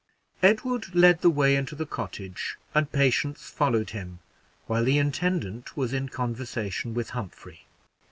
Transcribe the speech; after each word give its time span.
Edward 0.41 0.95
led 0.95 1.21
the 1.21 1.29
way 1.29 1.55
into 1.55 1.75
the 1.75 1.85
cottage, 1.85 2.57
and 2.73 2.91
Patience 2.91 3.47
followed 3.51 3.91
him, 3.91 4.17
while 4.65 4.83
the 4.83 4.97
intendant 4.97 5.77
was 5.77 5.93
in 5.93 6.09
conversation 6.09 6.95
with 6.95 7.11
Humphrey. 7.11 7.67